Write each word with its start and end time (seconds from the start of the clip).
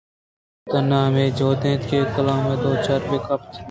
تہنا 0.71 0.99
ہمے 1.07 1.25
جہد 1.37 1.61
ءَ 1.63 1.67
اِنت 1.69 1.81
کہ 1.89 1.99
کلام 2.15 2.43
ءَ 2.53 2.61
دوچار 2.63 3.01
بہ 3.07 3.17
کپیت 3.25 3.57